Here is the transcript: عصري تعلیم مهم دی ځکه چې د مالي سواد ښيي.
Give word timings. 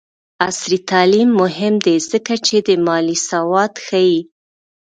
عصري 0.47 0.77
تعلیم 0.91 1.29
مهم 1.41 1.73
دی 1.85 1.95
ځکه 2.11 2.33
چې 2.45 2.55
د 2.67 2.69
مالي 2.85 3.17
سواد 3.29 3.73
ښيي. 3.85 4.19